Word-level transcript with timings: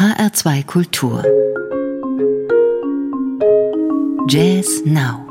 HR2 0.00 0.64
Kultur. 0.64 1.22
Jazz 4.30 4.80
Now. 4.86 5.26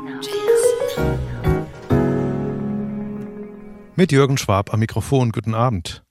Mit 3.96 4.12
Jürgen 4.12 4.38
Schwab 4.38 4.72
am 4.72 4.78
Mikrofon. 4.78 5.32
Guten 5.32 5.56
Abend. 5.56 6.04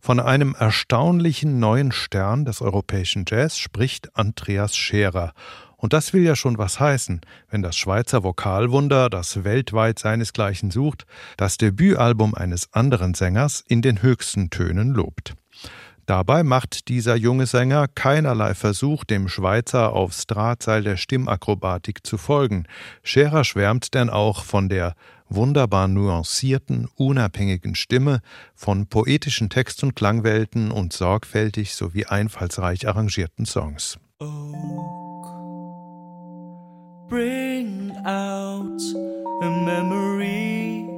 Von 0.00 0.18
einem 0.18 0.56
erstaunlichen 0.58 1.60
neuen 1.60 1.92
Stern 1.92 2.44
des 2.44 2.60
europäischen 2.60 3.26
Jazz 3.28 3.58
spricht 3.58 4.08
Andreas 4.16 4.74
Scherer. 4.74 5.32
Und 5.76 5.92
das 5.92 6.12
will 6.12 6.24
ja 6.24 6.34
schon 6.34 6.58
was 6.58 6.80
heißen, 6.80 7.20
wenn 7.48 7.62
das 7.62 7.76
Schweizer 7.76 8.24
Vokalwunder, 8.24 9.08
das 9.08 9.44
weltweit 9.44 10.00
seinesgleichen 10.00 10.72
sucht, 10.72 11.06
das 11.36 11.58
Debütalbum 11.58 12.34
eines 12.34 12.72
anderen 12.72 13.14
Sängers 13.14 13.62
in 13.68 13.82
den 13.82 14.02
höchsten 14.02 14.50
Tönen 14.50 14.90
lobt. 14.94 15.36
Dabei 16.10 16.42
macht 16.42 16.88
dieser 16.88 17.14
junge 17.14 17.46
Sänger 17.46 17.86
keinerlei 17.86 18.54
Versuch, 18.54 19.04
dem 19.04 19.28
Schweizer 19.28 19.92
aufs 19.92 20.26
Drahtseil 20.26 20.82
der 20.82 20.96
Stimmakrobatik 20.96 22.04
zu 22.04 22.18
folgen. 22.18 22.66
Scherer 23.04 23.44
schwärmt 23.44 23.94
denn 23.94 24.10
auch 24.10 24.42
von 24.42 24.68
der 24.68 24.96
wunderbar 25.28 25.86
nuancierten, 25.86 26.88
unabhängigen 26.96 27.76
Stimme, 27.76 28.22
von 28.56 28.88
poetischen 28.88 29.50
Text- 29.50 29.84
und 29.84 29.94
Klangwelten 29.94 30.72
und 30.72 30.92
sorgfältig 30.92 31.76
sowie 31.76 32.06
einfallsreich 32.06 32.88
arrangierten 32.88 33.46
Songs. 33.46 33.96
Oh. 34.18 34.26
bring 37.08 37.92
out 38.04 38.80
a 39.42 39.50
memory 39.64 40.88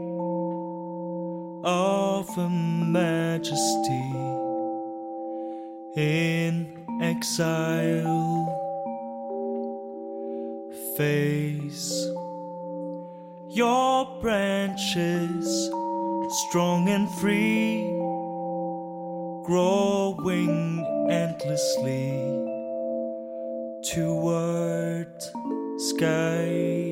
of 1.65 2.39
a 2.39 2.49
majesty 2.49 4.42
in 5.97 6.87
exile. 7.03 8.59
Face 10.97 12.07
your 13.49 14.07
branches 14.21 15.71
strong 16.49 16.89
and 16.89 17.11
free, 17.17 17.85
growing 19.45 20.87
endlessly 21.11 22.13
toward 23.83 25.13
skies. 25.79 26.92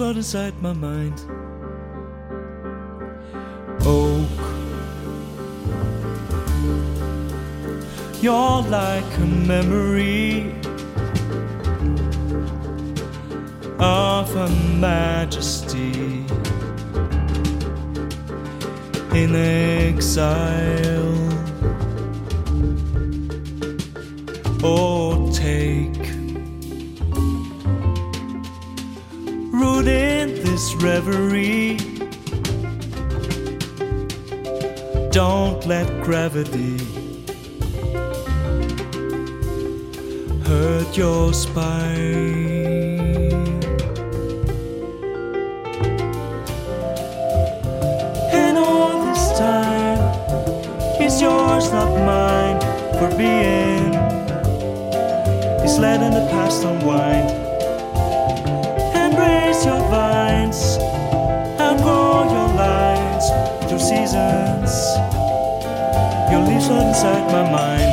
Inside 0.00 0.62
my 0.62 0.72
mind. 0.72 1.20
Oak, 3.84 4.28
You're 8.22 8.62
like 8.62 9.16
a 9.16 9.26
memory 9.26 10.54
of 13.80 14.36
a 14.36 14.48
majesty 14.78 16.24
in 19.14 19.34
exile. 19.34 21.27
Reverie. 30.82 31.76
Don't 35.10 35.66
let 35.66 35.86
gravity 36.02 36.78
hurt 40.44 40.96
your 40.96 41.32
spine. 41.32 42.08
And 48.32 48.58
all 48.58 49.04
this 49.06 49.38
time 49.38 49.98
is 51.00 51.20
yours, 51.20 51.72
not 51.72 51.90
mine, 52.06 52.60
for 52.98 53.08
being 53.16 53.94
is 55.64 55.78
letting 55.78 56.12
the 56.12 56.26
past 56.30 56.64
unwind. 56.64 57.47
Seasons. 64.08 64.96
Your 66.30 66.40
leaves 66.40 66.68
are 66.70 66.82
inside 66.88 67.30
my 67.30 67.50
mind. 67.50 67.87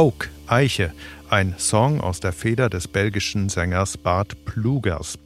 Oak, 0.00 0.30
Eiche, 0.46 0.94
ein 1.28 1.56
Song 1.58 2.00
aus 2.00 2.20
der 2.20 2.32
Feder 2.32 2.70
des 2.70 2.88
belgischen 2.88 3.50
Sängers 3.50 3.98
Bart 3.98 4.46
Plugers. 4.46 5.18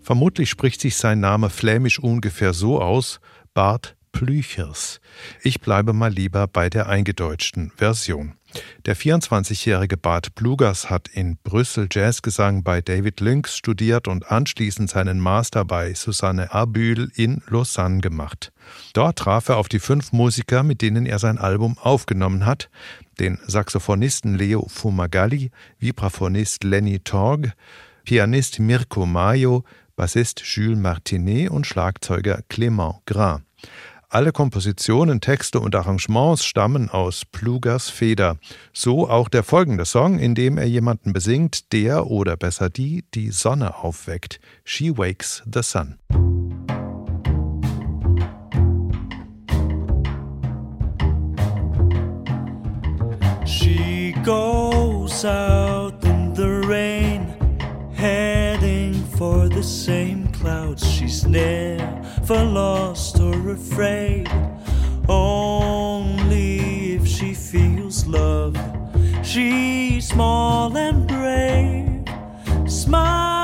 Vermutlich 0.00 0.48
spricht 0.48 0.80
sich 0.80 0.96
sein 0.96 1.20
Name 1.20 1.50
flämisch 1.50 1.98
ungefähr 1.98 2.54
so 2.54 2.80
aus: 2.80 3.20
Bart 3.52 3.96
Plüchers. 4.10 5.02
Ich 5.42 5.60
bleibe 5.60 5.92
mal 5.92 6.10
lieber 6.10 6.46
bei 6.46 6.70
der 6.70 6.88
eingedeutschten 6.88 7.72
Version. 7.76 8.36
Der 8.86 8.96
24-jährige 8.96 9.96
Bart 9.96 10.34
Plugers 10.34 10.88
hat 10.88 11.08
in 11.08 11.36
Brüssel 11.36 11.86
Jazzgesang 11.90 12.64
bei 12.64 12.80
David 12.80 13.20
Lynx 13.20 13.56
studiert 13.56 14.08
und 14.08 14.30
anschließend 14.30 14.90
seinen 14.90 15.20
Master 15.20 15.64
bei 15.64 15.94
Susanne 15.94 16.52
Abühl 16.52 17.12
in 17.14 17.42
Lausanne 17.48 18.00
gemacht. 18.00 18.50
Dort 18.94 19.18
traf 19.18 19.50
er 19.50 19.58
auf 19.58 19.68
die 19.68 19.78
fünf 19.78 20.12
Musiker, 20.12 20.62
mit 20.62 20.82
denen 20.82 21.06
er 21.06 21.18
sein 21.18 21.38
Album 21.38 21.78
aufgenommen 21.78 22.46
hat, 22.46 22.70
den 23.20 23.38
Saxophonisten 23.46 24.36
Leo 24.36 24.66
Fumagalli, 24.68 25.50
Vibraphonist 25.78 26.64
Lenny 26.64 26.98
Torg, 26.98 27.52
Pianist 28.04 28.58
Mirko 28.58 29.06
Mayo, 29.06 29.62
Bassist 29.94 30.40
Jules 30.40 30.78
Martinet 30.78 31.50
und 31.50 31.66
Schlagzeuger 31.66 32.40
Clément 32.48 33.00
Gras. 33.06 33.42
Alle 34.08 34.32
Kompositionen, 34.32 35.20
Texte 35.20 35.60
und 35.60 35.76
Arrangements 35.76 36.44
stammen 36.44 36.88
aus 36.88 37.24
Plugers 37.24 37.90
Feder. 37.90 38.38
So 38.72 39.08
auch 39.08 39.28
der 39.28 39.44
folgende 39.44 39.84
Song, 39.84 40.18
in 40.18 40.34
dem 40.34 40.58
er 40.58 40.66
jemanden 40.66 41.12
besingt, 41.12 41.72
der 41.72 42.08
oder 42.08 42.36
besser 42.36 42.70
die 42.70 43.04
die 43.14 43.30
Sonne 43.30 43.76
aufweckt. 43.76 44.40
She 44.64 44.96
Wakes 44.98 45.44
the 45.52 45.62
Sun. 45.62 46.39
Goes 54.24 55.24
out 55.24 56.04
in 56.04 56.34
the 56.34 56.62
rain, 56.66 57.22
heading 57.94 58.94
for 59.16 59.48
the 59.48 59.62
same 59.62 60.28
clouds. 60.32 60.86
She's 60.86 61.26
never 61.26 62.44
lost 62.44 63.18
or 63.18 63.50
afraid, 63.50 64.28
only 65.08 66.94
if 66.96 67.06
she 67.06 67.34
feels 67.34 68.06
love. 68.06 68.56
She's 69.22 70.08
small 70.08 70.76
and 70.76 71.06
brave, 71.06 72.04
smiling 72.70 73.39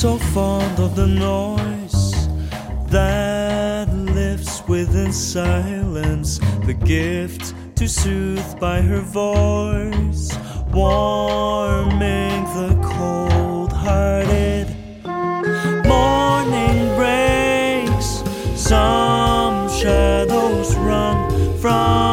so 0.00 0.16
fond 0.32 0.78
of 0.78 0.96
the 0.96 1.06
noise 1.06 2.26
that 2.86 3.86
lives 3.92 4.62
within 4.66 5.12
silence, 5.12 6.38
the 6.64 6.72
gift 6.72 7.52
to 7.76 7.86
soothe 7.86 8.58
by 8.58 8.80
her 8.80 9.02
voice, 9.02 10.34
warming 10.72 12.44
the 12.56 12.74
cold 12.82 13.74
hearted. 13.74 14.74
Morning 15.86 16.96
breaks, 16.96 18.22
some 18.58 19.68
shadows 19.68 20.74
run 20.76 21.58
from 21.58 22.09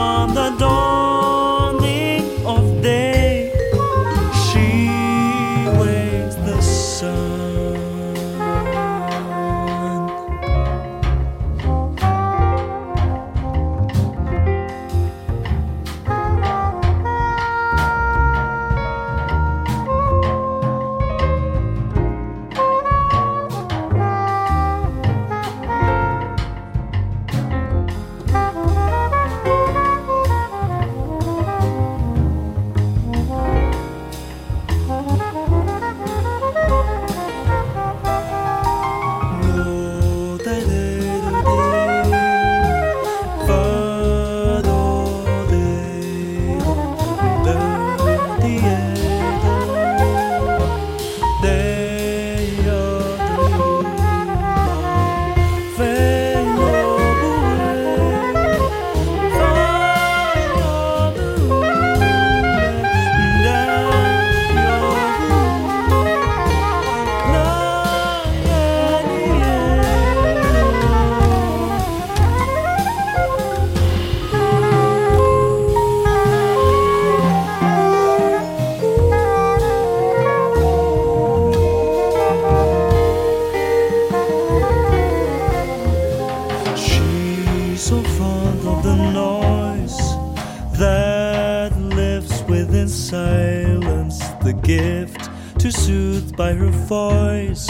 to 95.59 95.71
soothe 95.71 96.35
by 96.35 96.53
her 96.53 96.69
voice, 96.69 97.67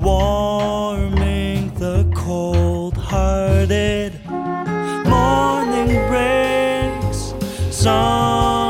warming 0.00 1.72
the 1.74 2.10
cold 2.16 2.96
hearted. 2.96 4.18
Morning 5.06 5.88
breaks, 6.08 7.34
some 7.70 8.61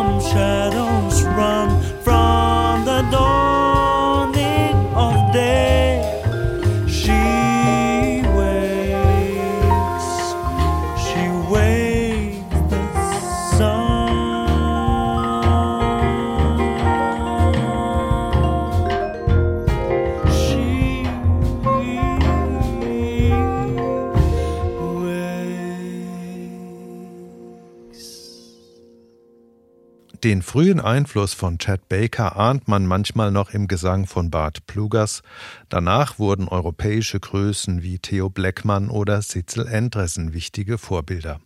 Den 30.25 30.43
frühen 30.43 30.79
Einfluss 30.79 31.35
von 31.35 31.59
Chad 31.59 31.89
Baker 31.89 32.37
ahnt 32.37 32.69
man 32.69 32.87
manchmal 32.87 33.33
noch 33.33 33.51
im 33.51 33.67
Gesang 33.67 34.07
von 34.07 34.31
Bart 34.31 34.65
Plugers. 34.69 35.23
Danach 35.69 36.21
wurden 36.21 36.47
europäische 36.47 37.19
Größen 37.19 37.83
wie 37.83 37.99
Theo 37.99 38.31
Bleckmann 38.31 38.89
oder 38.89 39.21
Sitzel 39.21 39.67
Endresen 39.67 40.33
wichtige 40.33 40.79
Vorbilder. 40.79 41.41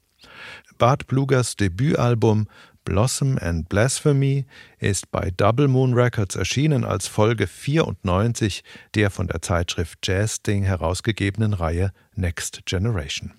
Bart 0.76 1.06
Plugers 1.06 1.56
Debütalbum 1.56 2.48
Blossom 2.84 3.38
and 3.38 3.66
Blasphemy 3.70 4.44
ist 4.78 5.10
bei 5.10 5.30
Double 5.30 5.68
Moon 5.68 5.94
Records 5.94 6.36
erschienen 6.36 6.84
als 6.84 7.06
Folge 7.06 7.46
94 7.46 8.62
der 8.94 9.10
von 9.10 9.26
der 9.26 9.40
Zeitschrift 9.40 10.00
Jazz 10.06 10.42
Ding 10.42 10.64
herausgegebenen 10.64 11.54
Reihe 11.54 11.92
Next 12.14 12.66
Generation. 12.66 13.32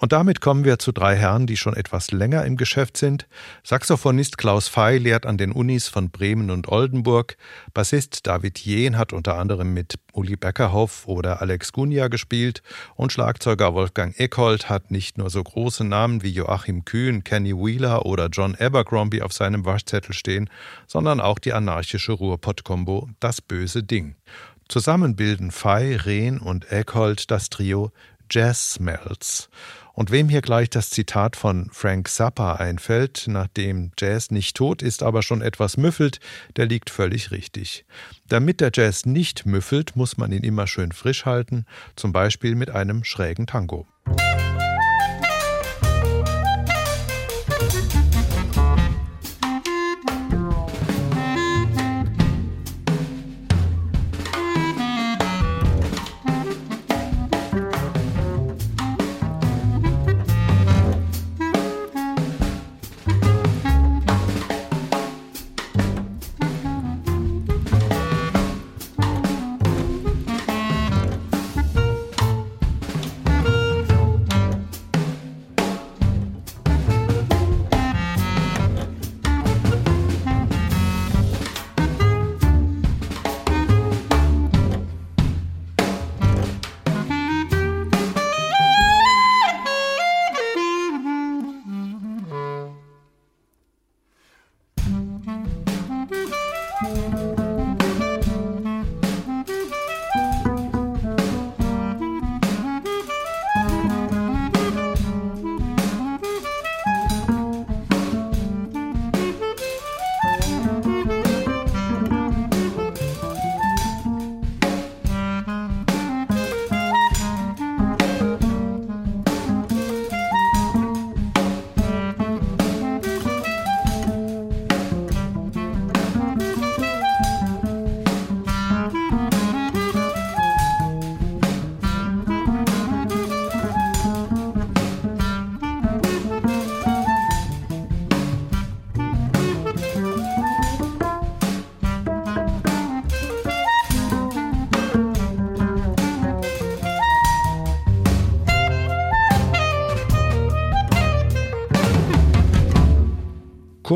Und 0.00 0.12
damit 0.12 0.40
kommen 0.40 0.64
wir 0.64 0.78
zu 0.78 0.92
drei 0.92 1.14
Herren, 1.14 1.46
die 1.46 1.58
schon 1.58 1.76
etwas 1.76 2.10
länger 2.10 2.46
im 2.46 2.56
Geschäft 2.56 2.96
sind. 2.96 3.28
Saxophonist 3.62 4.38
Klaus 4.38 4.66
Fey 4.66 4.96
lehrt 4.96 5.26
an 5.26 5.36
den 5.36 5.52
Unis 5.52 5.88
von 5.88 6.10
Bremen 6.10 6.50
und 6.50 6.68
Oldenburg. 6.68 7.36
Bassist 7.74 8.26
David 8.26 8.58
Jehn 8.60 8.96
hat 8.96 9.12
unter 9.12 9.36
anderem 9.36 9.74
mit 9.74 9.98
Uli 10.14 10.36
Beckerhoff 10.36 11.06
oder 11.06 11.42
Alex 11.42 11.72
Gunja 11.72 12.08
gespielt. 12.08 12.62
Und 12.96 13.12
Schlagzeuger 13.12 13.74
Wolfgang 13.74 14.18
Eckhold 14.18 14.70
hat 14.70 14.90
nicht 14.90 15.18
nur 15.18 15.28
so 15.28 15.42
große 15.42 15.84
Namen 15.84 16.22
wie 16.22 16.30
Joachim 16.30 16.86
Kühn, 16.86 17.22
Kenny 17.22 17.54
Wheeler 17.54 18.06
oder 18.06 18.28
John 18.28 18.56
Abercrombie 18.58 19.20
auf 19.20 19.34
seinem 19.34 19.66
Waschzettel 19.66 20.14
stehen, 20.14 20.48
sondern 20.86 21.20
auch 21.20 21.38
die 21.38 21.52
anarchische 21.52 22.12
Ruhrpott-Kombo 22.12 23.10
Das 23.20 23.42
böse 23.42 23.82
Ding. 23.82 24.14
Zusammen 24.66 25.14
bilden 25.14 25.50
Fey, 25.50 25.94
Rehn 25.96 26.38
und 26.38 26.72
Eckhold 26.72 27.30
das 27.30 27.50
Trio 27.50 27.92
Jazz 28.30 28.74
Smells. 28.74 29.50
Und 29.92 30.10
wem 30.10 30.28
hier 30.28 30.40
gleich 30.40 30.70
das 30.70 30.90
Zitat 30.90 31.36
von 31.36 31.68
Frank 31.72 32.08
Zappa 32.08 32.54
einfällt, 32.54 33.24
nachdem 33.26 33.92
Jazz 33.98 34.30
nicht 34.30 34.56
tot 34.56 34.82
ist, 34.82 35.02
aber 35.02 35.22
schon 35.22 35.42
etwas 35.42 35.76
müffelt, 35.76 36.20
der 36.56 36.66
liegt 36.66 36.90
völlig 36.90 37.30
richtig. 37.30 37.84
Damit 38.28 38.60
der 38.60 38.70
Jazz 38.72 39.06
nicht 39.06 39.46
müffelt, 39.46 39.96
muss 39.96 40.16
man 40.16 40.32
ihn 40.32 40.44
immer 40.44 40.66
schön 40.66 40.92
frisch 40.92 41.26
halten, 41.26 41.64
zum 41.96 42.12
Beispiel 42.12 42.54
mit 42.54 42.70
einem 42.70 43.04
schrägen 43.04 43.46
Tango. 43.46 43.86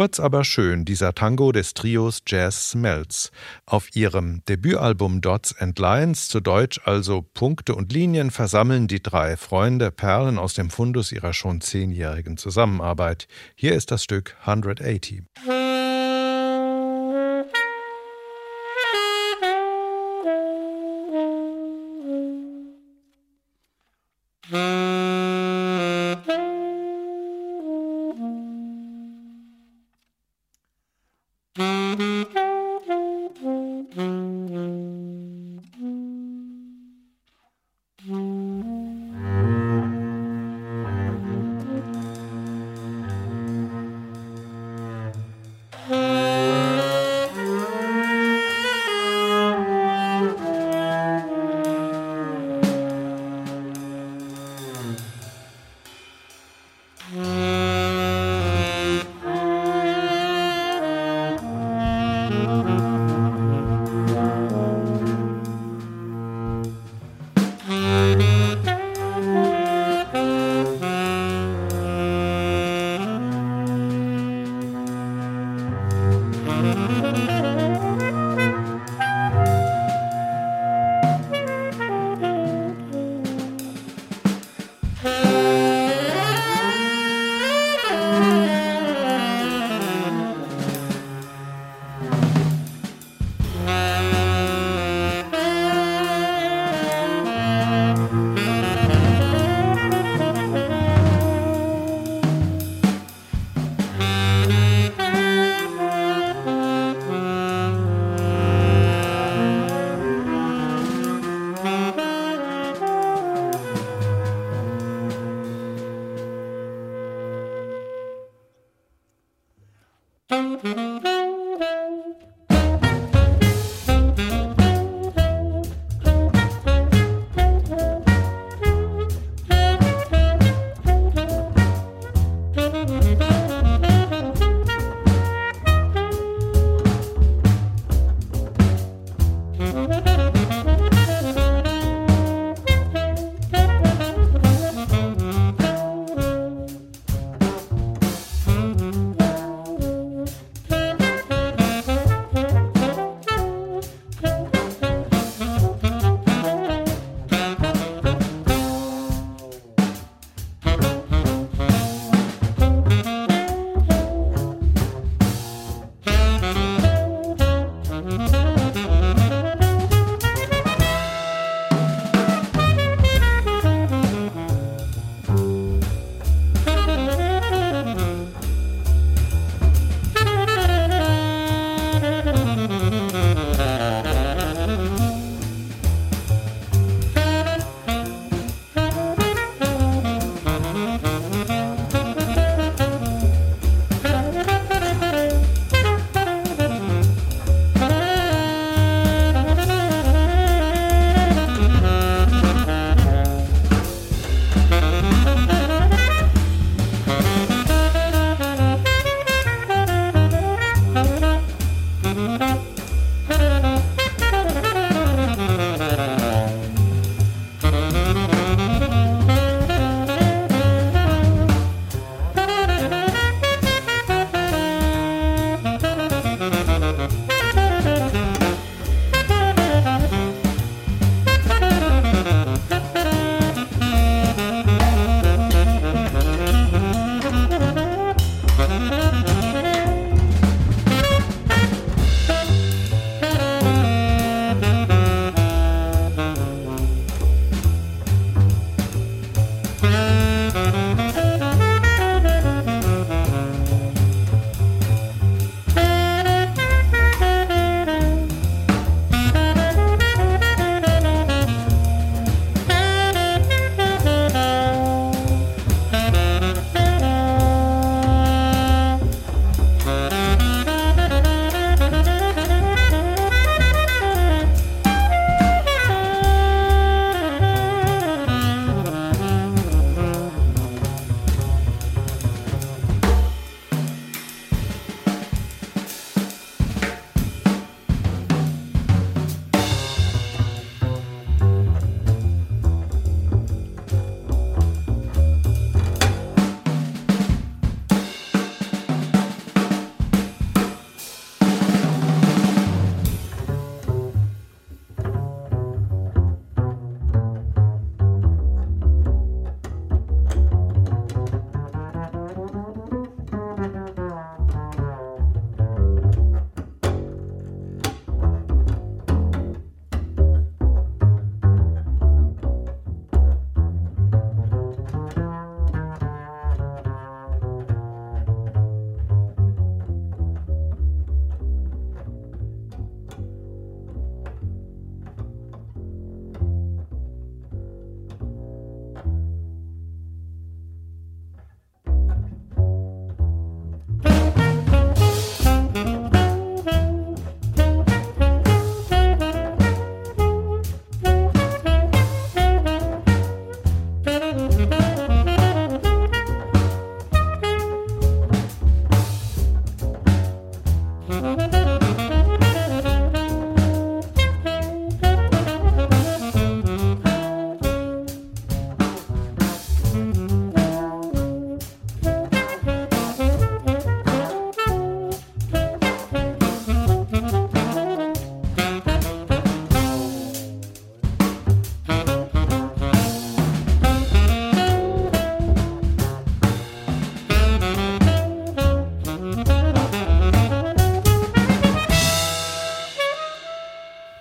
Kurz 0.04 0.20
aber 0.20 0.44
schön, 0.44 0.84
dieser 0.84 1.14
Tango 1.14 1.50
des 1.50 1.72
Trios 1.72 2.20
Jazz 2.26 2.68
Smells. 2.68 3.32
Auf 3.64 3.96
ihrem 3.96 4.44
Debütalbum 4.44 5.22
Dots 5.22 5.56
and 5.58 5.78
Lines, 5.78 6.28
zu 6.28 6.40
Deutsch 6.40 6.78
also 6.84 7.22
Punkte 7.22 7.74
und 7.74 7.90
Linien, 7.90 8.30
versammeln 8.30 8.86
die 8.86 9.02
drei 9.02 9.38
Freunde 9.38 9.90
Perlen 9.90 10.36
aus 10.36 10.52
dem 10.52 10.68
Fundus 10.68 11.10
ihrer 11.10 11.32
schon 11.32 11.62
zehnjährigen 11.62 12.36
Zusammenarbeit. 12.36 13.28
Hier 13.54 13.72
ist 13.72 13.92
das 13.92 14.04
Stück 14.04 14.36
180. 14.44 15.22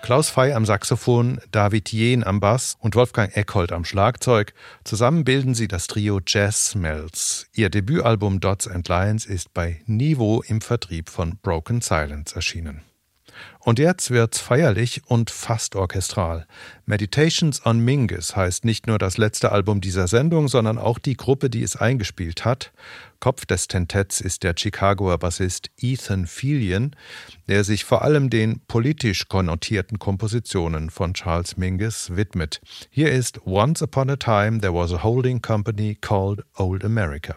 Klaus 0.04 0.30
Fey 0.30 0.52
am 0.52 0.66
Saxophon, 0.66 1.40
David 1.52 1.94
Jehn 1.94 2.26
am 2.26 2.42
Bass 2.42 2.76
und 2.82 2.94
Wolfgang 2.96 3.34
Eckhold 3.38 3.72
am 3.72 3.86
Schlagzeug. 3.86 4.54
Zusammen 4.84 5.24
bilden 5.24 5.56
sie 5.56 5.70
das 5.70 5.88
Trio 5.88 6.20
Jazz 6.28 6.72
Smells. 6.72 7.48
Ihr 7.54 7.70
Debütalbum 7.70 8.42
Dots 8.42 8.68
and 8.68 8.86
Lions 8.90 9.26
ist 9.26 9.54
bei 9.54 9.80
Nivo 9.86 10.44
im 10.46 10.60
Vertrieb 10.60 11.10
von 11.10 11.38
Broken 11.42 11.80
Silence 11.80 12.36
erschienen. 12.36 12.82
Und 13.66 13.80
jetzt 13.80 14.12
wird's 14.12 14.40
feierlich 14.40 15.04
und 15.06 15.30
fast 15.30 15.78
orchestral. 15.78 16.46
Meditations 16.86 17.66
on 17.66 17.80
Mingus 17.80 18.36
heißt 18.36 18.66
nicht 18.66 18.88
nur 18.88 19.00
das 19.00 19.18
letzte 19.18 19.54
Album 19.54 19.80
dieser 19.80 20.10
Sendung, 20.10 20.50
sondern 20.50 20.78
auch 20.78 21.00
die 21.00 21.16
Gruppe, 21.16 21.50
die 21.50 21.64
es 21.64 21.78
eingespielt 21.78 22.44
hat. 22.44 22.74
Kopf 23.22 23.46
des 23.46 23.70
Tentetts 23.70 24.20
ist 24.20 24.44
der 24.44 24.54
Chicagoer 24.58 25.18
Bassist 25.18 25.72
Ethan 25.80 26.28
Filian, 26.28 26.94
der 27.48 27.64
sich 27.64 27.86
vor 27.86 28.02
allem 28.02 28.30
den 28.30 28.60
politisch 28.68 29.30
konnotierten 29.30 29.98
Kompositionen 29.98 30.90
von 30.90 31.14
Charles 31.14 31.56
Mingus 31.56 32.18
widmet. 32.18 32.60
Hier 32.90 33.14
ist 33.14 33.46
Once 33.46 33.82
Upon 33.82 34.10
a 34.10 34.18
Time 34.18 34.60
There 34.60 34.74
Was 34.74 34.92
a 34.92 35.04
Holding 35.04 35.42
Company 35.42 35.96
Called 36.02 36.44
Old 36.58 36.84
America. 36.84 37.36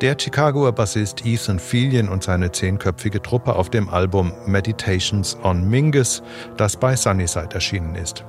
Der 0.00 0.16
Chicagoer 0.18 0.72
Bassist 0.72 1.24
Ethan 1.24 1.60
Fillion 1.60 2.08
und 2.08 2.24
seine 2.24 2.50
zehnköpfige 2.50 3.22
Truppe 3.22 3.54
auf 3.54 3.70
dem 3.70 3.88
Album 3.88 4.32
Meditations 4.44 5.38
on 5.44 5.68
Mingus, 5.70 6.20
das 6.56 6.76
bei 6.76 6.96
Sunnyside 6.96 7.54
erschienen 7.54 7.94
ist. 7.94 8.24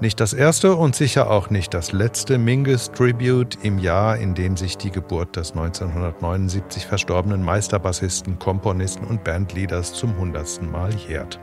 Nicht 0.00 0.18
das 0.18 0.32
erste 0.32 0.74
und 0.74 0.96
sicher 0.96 1.30
auch 1.30 1.50
nicht 1.50 1.72
das 1.72 1.92
letzte 1.92 2.38
Mingus 2.38 2.90
Tribute 2.90 3.56
im 3.62 3.78
Jahr, 3.78 4.16
in 4.16 4.34
dem 4.34 4.56
sich 4.56 4.76
die 4.76 4.90
Geburt 4.90 5.36
des 5.36 5.52
1979 5.52 6.86
verstorbenen 6.86 7.42
Meisterbassisten, 7.42 8.38
Komponisten 8.38 9.06
und 9.06 9.22
Bandleaders 9.24 9.92
zum 9.92 10.16
hundertsten 10.16 10.70
Mal 10.70 10.92
jährt. 10.94 11.38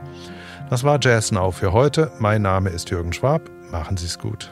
Das 0.69 0.84
war 0.84 1.00
Jazz 1.02 1.32
Now 1.32 1.52
für 1.52 1.71
heute. 1.71 2.12
Mein 2.19 2.41
Name 2.41 2.69
ist 2.69 2.89
Jürgen 2.89 3.13
Schwab. 3.13 3.41
Machen 3.71 3.95
Sie 3.95 4.08
es 4.08 4.19
gut. 4.19 4.52